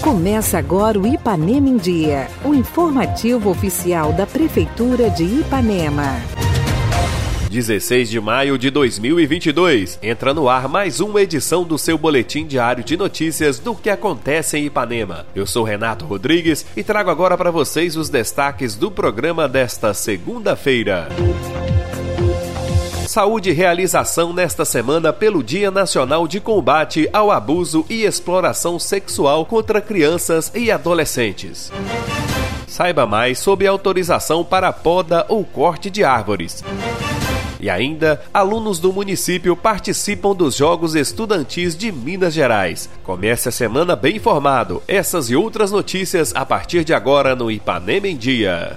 Começa 0.00 0.56
agora 0.56 0.98
o 0.98 1.06
Ipanema 1.06 1.68
em 1.68 1.76
Dia, 1.76 2.28
o 2.42 2.54
informativo 2.54 3.50
oficial 3.50 4.14
da 4.14 4.26
Prefeitura 4.26 5.10
de 5.10 5.24
Ipanema. 5.24 6.16
16 7.50 8.08
de 8.08 8.18
maio 8.18 8.56
de 8.56 8.70
2022. 8.70 9.98
Entra 10.02 10.32
no 10.32 10.48
ar 10.48 10.68
mais 10.68 11.00
uma 11.00 11.20
edição 11.20 11.64
do 11.64 11.76
seu 11.76 11.98
boletim 11.98 12.46
diário 12.46 12.82
de 12.82 12.96
notícias 12.96 13.58
do 13.58 13.74
que 13.74 13.90
acontece 13.90 14.56
em 14.56 14.64
Ipanema. 14.64 15.26
Eu 15.34 15.46
sou 15.46 15.64
Renato 15.64 16.06
Rodrigues 16.06 16.64
e 16.74 16.82
trago 16.82 17.10
agora 17.10 17.36
para 17.36 17.50
vocês 17.50 17.94
os 17.94 18.08
destaques 18.08 18.74
do 18.74 18.90
programa 18.90 19.46
desta 19.46 19.92
segunda-feira. 19.92 21.08
Saúde 23.10 23.50
realização 23.50 24.32
nesta 24.32 24.64
semana 24.64 25.12
pelo 25.12 25.42
Dia 25.42 25.68
Nacional 25.68 26.28
de 26.28 26.38
Combate 26.38 27.10
ao 27.12 27.32
Abuso 27.32 27.84
e 27.90 28.04
Exploração 28.04 28.78
Sexual 28.78 29.44
contra 29.44 29.80
Crianças 29.80 30.52
e 30.54 30.70
Adolescentes. 30.70 31.72
Saiba 32.68 33.06
mais 33.06 33.40
sobre 33.40 33.66
autorização 33.66 34.44
para 34.44 34.72
poda 34.72 35.26
ou 35.28 35.44
corte 35.44 35.90
de 35.90 36.04
árvores. 36.04 36.62
E 37.58 37.68
ainda, 37.68 38.22
alunos 38.32 38.78
do 38.78 38.92
município 38.92 39.56
participam 39.56 40.32
dos 40.32 40.54
Jogos 40.54 40.94
Estudantis 40.94 41.76
de 41.76 41.90
Minas 41.90 42.32
Gerais. 42.32 42.88
Comece 43.02 43.48
a 43.48 43.52
semana 43.52 43.96
bem 43.96 44.18
informado. 44.18 44.84
Essas 44.86 45.28
e 45.30 45.34
outras 45.34 45.72
notícias 45.72 46.32
a 46.32 46.46
partir 46.46 46.84
de 46.84 46.94
agora 46.94 47.34
no 47.34 47.50
Ipanema 47.50 48.06
em 48.06 48.16
Dia. 48.16 48.76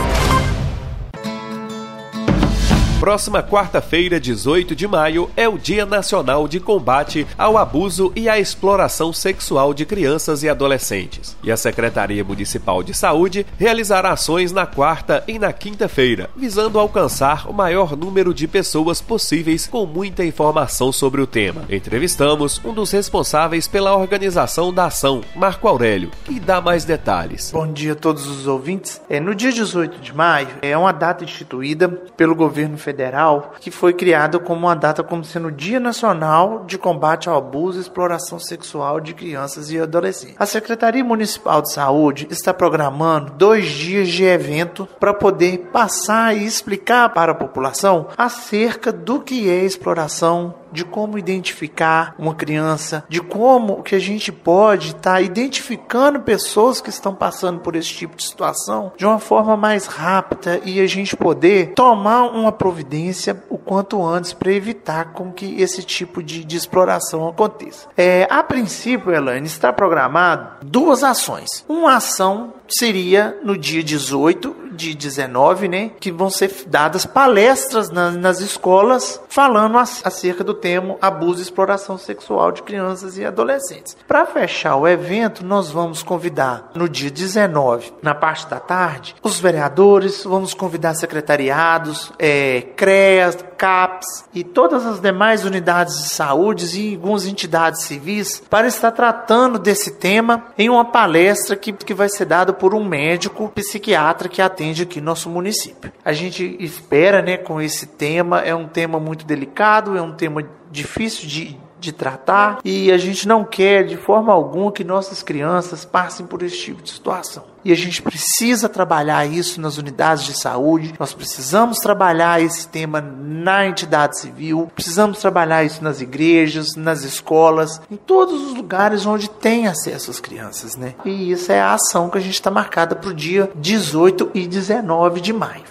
Próxima 3.01 3.41
quarta-feira, 3.41 4.19
18 4.19 4.75
de 4.75 4.87
maio, 4.87 5.27
é 5.35 5.49
o 5.49 5.57
Dia 5.57 5.87
Nacional 5.87 6.47
de 6.47 6.59
Combate 6.59 7.25
ao 7.35 7.57
Abuso 7.57 8.13
e 8.15 8.29
à 8.29 8.37
Exploração 8.37 9.11
Sexual 9.11 9.73
de 9.73 9.87
Crianças 9.87 10.43
e 10.43 10.49
Adolescentes. 10.49 11.35
E 11.43 11.51
a 11.51 11.57
Secretaria 11.57 12.23
Municipal 12.23 12.83
de 12.83 12.93
Saúde 12.93 13.43
realizará 13.57 14.11
ações 14.11 14.51
na 14.51 14.67
quarta 14.67 15.23
e 15.27 15.39
na 15.39 15.51
quinta-feira, 15.51 16.29
visando 16.37 16.77
alcançar 16.77 17.49
o 17.49 17.53
maior 17.53 17.97
número 17.97 18.35
de 18.35 18.47
pessoas 18.47 19.01
possíveis 19.01 19.65
com 19.65 19.87
muita 19.87 20.23
informação 20.23 20.91
sobre 20.91 21.21
o 21.21 21.27
tema. 21.27 21.65
Entrevistamos 21.71 22.61
um 22.63 22.71
dos 22.71 22.91
responsáveis 22.91 23.67
pela 23.67 23.97
organização 23.97 24.71
da 24.71 24.85
ação, 24.85 25.21
Marco 25.35 25.67
Aurélio, 25.67 26.11
que 26.23 26.39
dá 26.39 26.61
mais 26.61 26.85
detalhes. 26.85 27.49
Bom 27.51 27.65
dia 27.65 27.93
a 27.93 27.95
todos 27.95 28.27
os 28.27 28.45
ouvintes. 28.45 29.01
É, 29.09 29.19
no 29.19 29.33
dia 29.33 29.51
18 29.51 29.99
de 29.99 30.15
maio 30.15 30.49
é 30.61 30.77
uma 30.77 30.91
data 30.91 31.23
instituída 31.23 31.89
pelo 31.89 32.35
governo 32.35 32.77
federal 32.77 32.90
Federal, 32.91 33.53
que 33.61 33.71
foi 33.71 33.93
criado 33.93 34.39
como 34.41 34.67
uma 34.67 34.75
data 34.75 35.01
como 35.01 35.23
sendo 35.23 35.47
o 35.47 35.51
Dia 35.51 35.79
Nacional 35.79 36.65
de 36.67 36.77
Combate 36.77 37.29
ao 37.29 37.37
Abuso 37.37 37.77
e 37.77 37.81
Exploração 37.81 38.37
Sexual 38.37 38.99
de 38.99 39.13
Crianças 39.13 39.71
e 39.71 39.79
Adolescentes. 39.79 40.35
A 40.37 40.45
Secretaria 40.45 41.03
Municipal 41.03 41.61
de 41.61 41.71
Saúde 41.71 42.27
está 42.29 42.53
programando 42.53 43.31
dois 43.31 43.69
dias 43.69 44.09
de 44.09 44.25
evento 44.25 44.87
para 44.99 45.13
poder 45.13 45.69
passar 45.71 46.35
e 46.35 46.45
explicar 46.45 47.13
para 47.13 47.31
a 47.31 47.35
população 47.35 48.07
acerca 48.17 48.91
do 48.91 49.21
que 49.21 49.49
é 49.49 49.63
exploração 49.63 50.60
de 50.71 50.85
como 50.85 51.17
identificar 51.17 52.15
uma 52.17 52.33
criança, 52.33 53.03
de 53.09 53.21
como 53.21 53.83
que 53.83 53.95
a 53.95 53.99
gente 53.99 54.31
pode 54.31 54.87
estar 54.87 55.13
tá 55.13 55.21
identificando 55.21 56.21
pessoas 56.21 56.81
que 56.81 56.89
estão 56.89 57.13
passando 57.13 57.59
por 57.59 57.75
esse 57.75 57.89
tipo 57.89 58.15
de 58.15 58.23
situação 58.23 58.93
de 58.97 59.05
uma 59.05 59.19
forma 59.19 59.55
mais 59.57 59.85
rápida 59.85 60.61
e 60.63 60.79
a 60.79 60.87
gente 60.87 61.15
poder 61.15 61.73
tomar 61.73 62.23
uma 62.23 62.51
providência 62.51 63.43
o 63.49 63.57
quanto 63.57 64.03
antes 64.05 64.33
para 64.33 64.51
evitar 64.51 65.13
com 65.13 65.31
que 65.31 65.61
esse 65.61 65.83
tipo 65.83 66.21
de, 66.23 66.43
de 66.43 66.57
exploração 66.57 67.27
aconteça. 67.27 67.87
É, 67.97 68.27
a 68.29 68.43
princípio, 68.43 69.13
Elaine, 69.13 69.47
está 69.47 69.71
programado 69.73 70.65
duas 70.65 71.03
ações. 71.03 71.65
Uma 71.67 71.95
ação 71.95 72.53
seria 72.67 73.37
no 73.43 73.57
dia 73.57 73.83
18 73.83 74.60
de 74.81 74.95
19, 74.95 75.67
né, 75.67 75.91
que 75.99 76.11
vão 76.11 76.29
ser 76.29 76.51
dadas 76.67 77.05
palestras 77.05 77.89
nas, 77.89 78.15
nas 78.15 78.39
escolas 78.39 79.21
falando 79.29 79.77
acerca 79.77 80.43
do 80.43 80.53
tema 80.53 80.97
abuso 81.01 81.39
e 81.39 81.43
exploração 81.43 81.97
sexual 81.97 82.51
de 82.51 82.63
crianças 82.63 83.17
e 83.17 83.25
adolescentes. 83.25 83.95
Para 84.07 84.25
fechar 84.25 84.75
o 84.75 84.87
evento, 84.87 85.45
nós 85.45 85.69
vamos 85.69 86.03
convidar 86.03 86.71
no 86.73 86.89
dia 86.89 87.11
19, 87.11 87.93
na 88.01 88.15
parte 88.15 88.47
da 88.47 88.59
tarde, 88.59 89.15
os 89.21 89.39
vereadores, 89.39 90.23
vamos 90.23 90.53
convidar 90.53 90.93
secretariados, 90.95 92.11
é, 92.17 92.61
CREAS, 92.75 93.37
CAPS 93.57 94.25
e 94.33 94.43
todas 94.43 94.85
as 94.85 94.99
demais 94.99 95.45
unidades 95.45 95.95
de 96.01 96.09
saúde 96.09 96.79
e 96.79 96.95
algumas 96.95 97.27
entidades 97.27 97.83
civis 97.83 98.41
para 98.49 98.67
estar 98.67 98.91
tratando 98.91 99.59
desse 99.59 99.91
tema 99.91 100.45
em 100.57 100.69
uma 100.69 100.85
palestra 100.85 101.55
que, 101.55 101.71
que 101.71 101.93
vai 101.93 102.09
ser 102.09 102.25
dada 102.25 102.53
por 102.53 102.73
um 102.73 102.83
médico 102.83 103.51
psiquiatra 103.53 104.27
que 104.27 104.41
atende 104.41 104.70
aqui 104.79 104.99
no 104.99 105.07
nosso 105.07 105.29
município. 105.29 105.91
A 106.05 106.13
gente 106.13 106.55
espera, 106.59 107.21
né, 107.21 107.37
com 107.37 107.59
esse 107.59 107.87
tema, 107.87 108.41
é 108.41 108.53
um 108.53 108.67
tema 108.67 108.99
muito 108.99 109.25
delicado, 109.25 109.97
é 109.97 110.01
um 110.01 110.13
tema 110.13 110.47
difícil 110.71 111.27
de 111.27 111.59
de 111.81 111.91
tratar 111.91 112.59
e 112.63 112.91
a 112.91 112.97
gente 112.97 113.27
não 113.27 113.43
quer 113.43 113.83
de 113.83 113.97
forma 113.97 114.31
alguma 114.31 114.71
que 114.71 114.83
nossas 114.83 115.23
crianças 115.23 115.83
passem 115.83 116.25
por 116.25 116.43
esse 116.43 116.57
tipo 116.57 116.81
de 116.81 116.91
situação. 116.91 117.43
E 117.65 117.71
a 117.71 117.75
gente 117.75 118.01
precisa 118.01 118.69
trabalhar 118.69 119.25
isso 119.25 119.59
nas 119.61 119.77
unidades 119.77 120.23
de 120.23 120.33
saúde, 120.33 120.93
nós 120.99 121.13
precisamos 121.13 121.79
trabalhar 121.79 122.41
esse 122.41 122.67
tema 122.67 123.01
na 123.01 123.67
entidade 123.67 124.19
civil, 124.19 124.71
precisamos 124.73 125.19
trabalhar 125.19 125.63
isso 125.63 125.83
nas 125.83 126.01
igrejas, 126.01 126.75
nas 126.75 127.03
escolas, 127.03 127.81
em 127.89 127.97
todos 127.97 128.41
os 128.41 128.53
lugares 128.55 129.05
onde 129.05 129.29
tem 129.29 129.67
acesso 129.67 130.09
às 130.09 130.19
crianças, 130.19 130.75
né? 130.75 130.95
E 131.05 131.31
isso 131.31 131.51
é 131.51 131.59
a 131.59 131.73
ação 131.73 132.09
que 132.09 132.17
a 132.17 132.21
gente 132.21 132.33
está 132.33 132.49
marcada 132.49 132.95
para 132.95 133.09
o 133.09 133.13
dia 133.13 133.51
18 133.55 134.31
e 134.33 134.47
19 134.47 135.21
de 135.21 135.33
maio. 135.33 135.63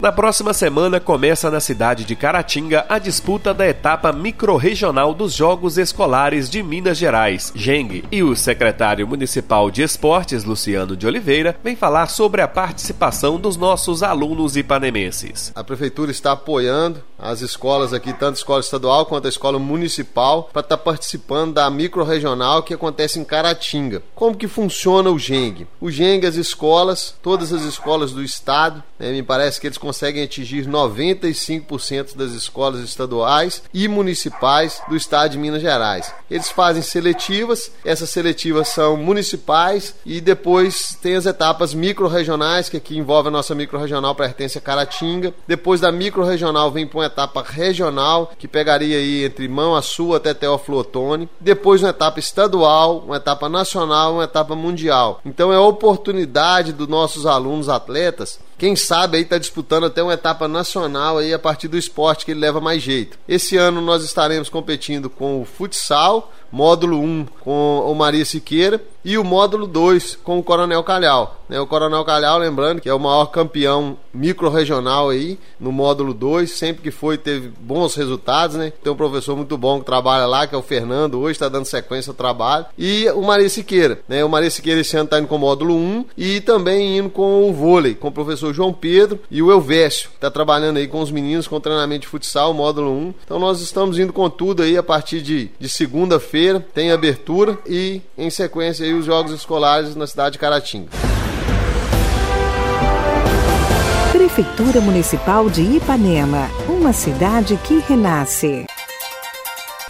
Na 0.03 0.11
próxima 0.11 0.53
semana 0.53 1.00
começa 1.00 1.50
na 1.50 1.61
cidade 1.61 2.03
de 2.03 2.13
Caratinga 2.13 2.85
a 2.89 3.00
disputa 3.00 3.53
da 3.53 3.65
etapa 3.65 4.11
microrregional 4.11 5.13
dos 5.13 5.31
Jogos 5.33 5.77
Escolares 5.77 6.50
de 6.50 6.61
Minas 6.61 6.97
Gerais, 6.97 7.53
GENG, 7.55 8.03
e 8.11 8.21
o 8.21 8.35
secretário 8.35 9.07
municipal 9.07 9.71
de 9.71 9.81
Esportes, 9.81 10.44
Luciano 10.44 10.97
de 10.97 11.07
Oliveira, 11.07 11.57
vem 11.63 11.77
falar 11.77 12.07
sobre 12.07 12.41
a 12.41 12.50
participação 12.50 13.39
dos 13.39 13.55
nossos 13.55 14.03
alunos 14.03 14.57
ipanemenses. 14.57 15.53
A 15.55 15.63
prefeitura 15.63 16.11
está 16.11 16.33
apoiando 16.33 17.01
as 17.17 17.39
escolas 17.39 17.94
aqui, 17.94 18.11
tanto 18.11 18.35
a 18.35 18.39
escola 18.39 18.59
estadual 18.59 19.06
quanto 19.06 19.27
a 19.27 19.29
escola 19.29 19.57
municipal, 19.57 20.49
para 20.51 20.59
estar 20.59 20.75
tá 20.75 20.83
participando 20.83 21.53
da 21.53 21.69
microrregional 21.69 22.61
que 22.61 22.73
acontece 22.73 23.17
em 23.17 23.23
Caratinga. 23.23 24.03
Como 24.13 24.35
que 24.35 24.49
funciona 24.49 25.09
o 25.09 25.17
GENG? 25.17 25.65
O 25.79 25.89
GENG, 25.89 26.27
as 26.27 26.35
escolas, 26.35 27.15
todas 27.23 27.53
as 27.53 27.61
escolas 27.61 28.11
do 28.11 28.21
estado, 28.21 28.83
né, 28.99 29.09
me 29.13 29.23
parece 29.23 29.61
que 29.61 29.67
eles 29.67 29.77
conseguem 29.77 29.93
atingir 30.24 30.68
95% 30.68 32.16
das 32.16 32.31
escolas 32.31 32.81
estaduais 32.81 33.63
e 33.74 33.88
municipais 33.88 34.81
do 34.90 34.95
estado 34.95 35.31
de 35.31 35.38
Minas 35.38 35.62
Gerais. 35.62 36.13
Eles 36.30 36.50
fazem 36.50 36.81
seletivas, 36.81 37.72
essas 37.86 38.10
seletivas 38.10 38.69
são 38.69 38.98
municipais 38.98 39.95
e 40.06 40.19
depois 40.19 40.98
tem 41.01 41.16
as 41.16 41.25
etapas 41.25 41.74
micro-regionais, 41.74 42.69
que 42.69 42.78
aqui 42.78 42.98
envolve 42.98 43.28
a 43.28 43.31
nossa 43.31 43.54
micro-regional 43.54 44.16
pertence 44.16 44.57
a 44.57 44.62
Caratinga. 44.62 45.34
Depois 45.48 45.81
da 45.81 45.92
micro-regional 45.92 46.72
vem 46.72 46.88
para 46.88 47.00
uma 47.00 47.06
etapa 47.06 47.44
regional, 47.44 48.31
que 48.38 48.48
pegaria 48.48 48.98
aí 48.98 49.25
entre 49.25 49.48
Mão 49.48 49.75
a 49.75 49.81
Sul 49.81 50.16
até 50.16 50.34
Teófilo 50.34 50.78
Otoni. 50.78 51.30
Depois 51.40 51.81
uma 51.81 51.90
etapa 51.90 52.19
estadual, 52.19 53.00
uma 53.00 53.18
etapa 53.18 53.50
nacional, 53.50 54.13
uma 54.13 54.24
etapa 54.24 54.56
mundial. 54.56 55.22
Então 55.25 55.51
é 55.51 55.56
a 55.56 55.62
oportunidade 55.62 56.74
dos 56.74 56.88
nossos 56.88 57.25
alunos 57.25 57.69
atletas 57.69 58.40
quem 58.63 58.77
sabe 58.77 59.18
aí 59.18 59.24
está 59.24 59.38
disputando 59.38 59.88
até 59.88 60.01
uma 60.01 60.13
etapa 60.13 60.48
nacional 60.48 61.18
aí 61.18 61.33
a 61.33 61.38
partir 61.38 61.68
do 61.68 61.77
esporte 61.77 62.24
que 62.24 62.31
ele 62.31 62.39
leva 62.39 62.62
mais 62.62 62.81
jeito. 62.81 63.19
Esse 63.27 63.57
ano 63.57 63.81
nós 63.81 64.06
estaremos 64.06 64.48
competindo 64.48 65.10
com 65.10 65.42
o 65.42 65.44
futsal, 65.44 66.31
módulo 66.53 67.00
1 67.00 67.25
com 67.39 67.79
o 67.79 67.95
Maria 67.95 68.23
Siqueira 68.23 68.79
e 69.03 69.17
o 69.17 69.23
módulo 69.23 69.65
2 69.65 70.19
com 70.23 70.38
o 70.38 70.44
Coronel 70.44 70.83
Calhau. 70.83 71.41
Né? 71.50 71.59
O 71.59 71.65
Coronel 71.65 72.05
Calhau, 72.05 72.38
lembrando 72.38 72.79
que 72.79 72.88
é 72.88 72.94
o 72.94 73.00
maior 73.00 73.25
campeão 73.25 73.97
micro-regional 74.13 75.09
aí 75.09 75.38
no 75.59 75.71
módulo 75.71 76.13
2, 76.13 76.50
sempre 76.50 76.83
que 76.83 76.91
foi 76.91 77.17
teve 77.17 77.51
bons 77.59 77.95
resultados, 77.95 78.55
né? 78.55 78.71
Tem 78.83 78.94
um 78.94 78.95
professor 78.95 79.35
muito 79.35 79.57
bom 79.57 79.79
que 79.79 79.85
trabalha 79.85 80.25
lá, 80.27 80.45
que 80.45 80.53
é 80.53 80.57
o 80.57 80.61
Fernando, 80.61 81.19
hoje 81.19 81.31
está 81.31 81.50
dando 81.50 81.65
sequência 81.65 82.11
ao 82.11 82.15
trabalho. 82.15 82.67
E 82.77 83.09
o 83.09 83.23
Maria 83.23 83.49
Siqueira, 83.49 83.99
né? 84.07 84.23
O 84.23 84.29
Maria 84.29 84.49
Siqueira 84.51 84.79
esse 84.79 84.95
ano 84.95 85.06
está 85.06 85.19
indo 85.19 85.27
com 85.27 85.35
o 85.35 85.39
módulo 85.39 85.75
1 85.75 86.06
e 86.15 86.39
também 86.39 86.99
indo 86.99 87.09
com 87.09 87.49
o 87.49 87.53
vôlei, 87.53 87.95
com 87.95 88.07
o 88.07 88.11
professor 88.11 88.53
João 88.53 88.71
Pedro 88.71 89.19
e 89.29 89.41
o 89.41 89.51
Elvésio, 89.51 90.09
está 90.13 90.29
trabalhando 90.29 90.77
aí 90.77 90.88
com 90.88 91.01
os 91.01 91.11
meninos 91.11 91.47
com 91.47 91.59
treinamento 91.59 92.01
de 92.01 92.07
futsal, 92.07 92.53
módulo 92.53 92.91
1. 92.91 93.13
Então 93.25 93.39
nós 93.39 93.59
estamos 93.59 93.97
indo 93.97 94.13
com 94.13 94.29
tudo 94.29 94.61
aí 94.61 94.77
a 94.77 94.83
partir 94.83 95.21
de, 95.21 95.49
de 95.59 95.67
segunda-feira 95.67 96.43
tem 96.74 96.92
abertura 96.92 97.57
e, 97.66 98.01
em 98.18 98.30
sequência, 98.30 98.86
aí, 98.86 98.94
os 98.94 99.06
Jogos 99.06 99.31
Escolares 99.31 99.95
na 99.95 100.07
cidade 100.07 100.34
de 100.34 100.40
Caratinga. 100.40 100.90
Prefeitura 104.12 104.81
Municipal 104.81 105.50
de 105.50 105.62
Ipanema, 105.62 106.50
uma 106.68 106.92
cidade 106.92 107.57
que 107.63 107.80
renasce. 107.88 108.66